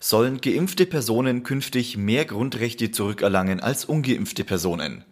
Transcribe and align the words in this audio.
Sollen 0.00 0.40
geimpfte 0.40 0.86
Personen 0.86 1.42
künftig 1.42 1.96
mehr 1.96 2.24
Grundrechte 2.24 2.90
zurückerlangen 2.90 3.60
als 3.60 3.84
ungeimpfte 3.84 4.44
Personen? 4.44 5.04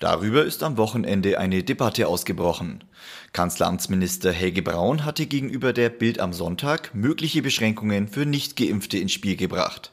Darüber 0.00 0.44
ist 0.44 0.62
am 0.62 0.76
Wochenende 0.76 1.38
eine 1.38 1.62
Debatte 1.62 2.08
ausgebrochen. 2.08 2.84
Kanzleramtsminister 3.32 4.32
Helge 4.32 4.62
Braun 4.62 5.04
hatte 5.04 5.26
gegenüber 5.26 5.72
der 5.72 5.88
Bild 5.88 6.18
am 6.18 6.32
Sonntag 6.32 6.94
mögliche 6.94 7.42
Beschränkungen 7.42 8.08
für 8.08 8.26
Nichtgeimpfte 8.26 8.98
ins 8.98 9.12
Spiel 9.12 9.36
gebracht. 9.36 9.92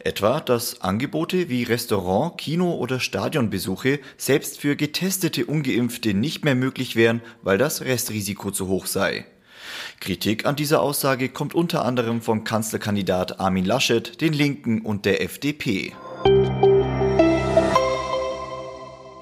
Etwa, 0.00 0.40
dass 0.40 0.82
Angebote 0.82 1.48
wie 1.48 1.62
Restaurant, 1.62 2.36
Kino 2.38 2.74
oder 2.74 3.00
Stadionbesuche 3.00 4.00
selbst 4.18 4.60
für 4.60 4.76
getestete 4.76 5.46
Ungeimpfte 5.46 6.14
nicht 6.14 6.44
mehr 6.44 6.54
möglich 6.54 6.96
wären, 6.96 7.22
weil 7.42 7.58
das 7.58 7.80
Restrisiko 7.80 8.50
zu 8.50 8.68
hoch 8.68 8.86
sei. 8.86 9.24
Kritik 10.00 10.46
an 10.46 10.56
dieser 10.56 10.82
Aussage 10.82 11.28
kommt 11.28 11.54
unter 11.54 11.84
anderem 11.84 12.20
vom 12.20 12.44
Kanzlerkandidat 12.44 13.40
Armin 13.40 13.64
Laschet, 13.64 14.20
den 14.20 14.32
Linken 14.32 14.82
und 14.82 15.04
der 15.04 15.22
FDP. 15.22 15.92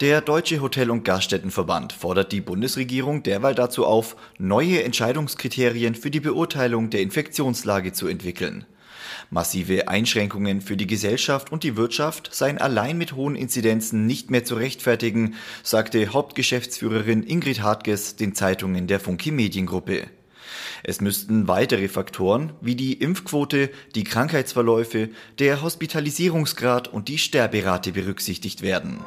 Der 0.01 0.21
Deutsche 0.21 0.61
Hotel- 0.61 0.91
und 0.91 1.05
Gaststättenverband 1.05 1.93
fordert 1.93 2.33
die 2.33 2.41
Bundesregierung 2.41 3.23
derweil 3.23 3.55
dazu 3.55 3.87
auf, 3.87 4.17
neue 4.39 4.83
Entscheidungskriterien 4.83 5.95
für 5.95 6.11
die 6.11 6.21
Beurteilung 6.21 6.91
der 6.91 7.01
Infektionslage 7.01 7.93
zu 7.93 8.09
entwickeln. 8.09 8.67
Massive 9.31 9.89
Einschränkungen 9.89 10.61
für 10.61 10.77
die 10.77 10.87
Gesellschaft 10.87 11.53
und 11.53 11.63
die 11.63 11.77
Wirtschaft 11.77 12.35
seien 12.35 12.59
allein 12.59 12.99
mit 12.99 13.15
hohen 13.15 13.37
Inzidenzen 13.37 14.07
nicht 14.07 14.31
mehr 14.31 14.45
zu 14.45 14.57
rechtfertigen, 14.57 15.35
sagte 15.63 16.13
Hauptgeschäftsführerin 16.13 17.23
Ingrid 17.23 17.63
Hartges 17.63 18.17
den 18.17 18.35
Zeitungen 18.35 18.87
der 18.87 19.01
Funke 19.01 19.33
Mediengruppe. 19.33 20.09
Es 20.83 21.01
müssten 21.01 21.49
weitere 21.49 21.89
Faktoren 21.89 22.53
wie 22.61 22.77
die 22.77 22.95
Impfquote, 22.95 23.71
die 23.95 24.05
Krankheitsverläufe, 24.05 25.11
der 25.39 25.63
Hospitalisierungsgrad 25.63 26.89
und 26.89 27.09
die 27.09 27.19
Sterberate 27.19 27.93
berücksichtigt 27.93 28.63
werden. 28.63 29.05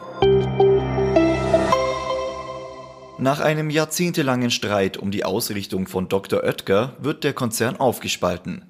Nach 3.20 3.40
einem 3.40 3.72
jahrzehntelangen 3.72 4.52
Streit 4.52 4.98
um 4.98 5.10
die 5.10 5.26
Ausrichtung 5.26 5.88
von 5.88 6.08
Dr. 6.08 6.44
Oetker 6.44 6.96
wird 7.00 7.24
der 7.24 7.34
Konzern 7.34 7.76
aufgespalten. 7.76 8.66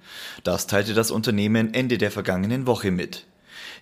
Das 0.45 0.68
teilte 0.68 0.94
das 0.94 1.12
Unternehmen 1.12 1.73
Ende 1.73 1.98
der 1.98 2.12
vergangenen 2.12 2.66
Woche 2.66 2.92
mit. 2.92 3.26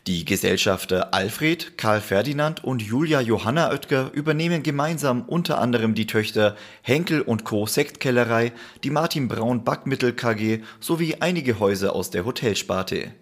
Die 0.08 0.24
Gesellschafter 0.24 1.16
Alfred, 1.16 1.80
Karl 1.80 2.00
Ferdinand 2.00 2.64
und 2.64 2.84
Julia 2.84 3.22
Johanna 3.22 3.72
Oetker 3.72 4.12
übernehmen 4.14 4.62
gemeinsam 4.62 5.24
unter 5.24 5.58
anderem 5.58 5.96
die 5.96 6.06
Töchter 6.06 6.56
Henkel 6.84 7.26
Co. 7.44 7.66
Sektkellerei, 7.66 8.52
die 8.84 8.92
Martin 8.92 9.28
Braun 9.28 9.64
Backmittel 9.64 10.14
KG 10.14 10.60
sowie 10.80 11.16
einige 11.22 11.58
Häuser 11.58 11.96
aus 11.96 12.12
der 12.12 12.24
Hotelsparte. 12.24 13.14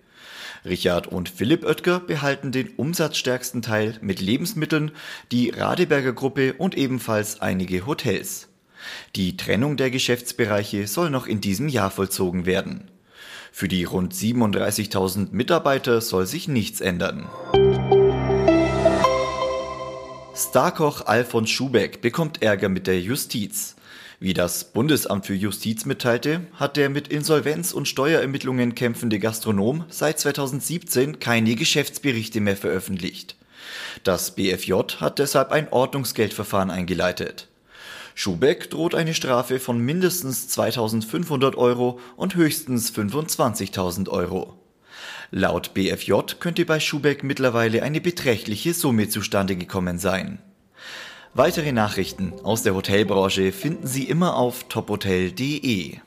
Richard 0.66 1.08
und 1.08 1.30
Philipp 1.30 1.64
Oetker 1.64 2.02
behalten 2.02 2.52
den 2.52 2.68
umsatzstärksten 2.76 3.62
Teil 3.62 3.98
mit 4.02 4.20
Lebensmitteln, 4.20 4.92
die 5.32 5.52
Radeberger 5.52 6.12
Gruppe 6.12 6.52
und 6.52 6.76
ebenfalls 6.76 7.40
einige 7.40 7.86
Hotels. 7.86 8.50
Die 9.16 9.38
Trennung 9.38 9.78
der 9.78 9.90
Geschäftsbereiche 9.90 10.88
soll 10.88 11.10
noch 11.10 11.28
in 11.28 11.40
diesem 11.40 11.70
Jahr 11.70 11.92
vollzogen 11.92 12.46
werden. 12.46 12.90
Für 13.56 13.68
die 13.68 13.84
rund 13.84 14.16
37.000 14.16 15.28
Mitarbeiter 15.30 16.02
soll 16.02 16.26
sich 16.26 16.48
nichts 16.48 16.82
ändern. 16.82 17.30
Starkoch 20.36 21.06
Alfons 21.06 21.52
Schubeck 21.52 22.02
bekommt 22.02 22.42
Ärger 22.42 22.68
mit 22.68 22.88
der 22.88 23.00
Justiz. 23.00 23.76
Wie 24.20 24.34
das 24.34 24.64
Bundesamt 24.64 25.28
für 25.28 25.36
Justiz 25.36 25.86
mitteilte, 25.86 26.42
hat 26.56 26.78
der 26.78 26.90
mit 26.90 27.10
Insolvenz 27.10 27.74
und 27.74 27.88
Steuerermittlungen 27.88 28.74
kämpfende 28.74 29.20
Gastronom 29.20 29.86
seit 29.88 30.20
2017 30.20 31.20
keine 31.20 31.54
Geschäftsberichte 31.54 32.42
mehr 32.42 32.58
veröffentlicht. 32.58 33.36
Das 34.04 34.32
BFJ 34.32 34.74
hat 34.98 35.20
deshalb 35.20 35.52
ein 35.52 35.72
Ordnungsgeldverfahren 35.72 36.72
eingeleitet. 36.72 37.50
Schubeck 38.16 38.70
droht 38.70 38.96
eine 38.96 39.14
Strafe 39.14 39.60
von 39.60 39.80
mindestens 39.80 40.48
2500 40.50 41.56
Euro 41.56 42.00
und 42.16 42.36
höchstens 42.36 42.92
25.000 42.92 44.10
Euro. 44.10 44.58
Laut 45.32 45.74
BFJ 45.74 46.14
könnte 46.40 46.66
bei 46.66 46.80
Schubeck 46.80 47.24
mittlerweile 47.24 47.82
eine 47.82 48.02
beträchtliche 48.02 48.74
Summe 48.74 49.10
zustande 49.10 49.56
gekommen 49.56 49.98
sein. 49.98 50.40
Weitere 51.34 51.72
Nachrichten 51.72 52.34
aus 52.44 52.62
der 52.62 52.76
Hotelbranche 52.76 53.52
finden 53.52 53.88
Sie 53.88 54.04
immer 54.04 54.36
auf 54.36 54.66
tophotel.de. 54.66 55.98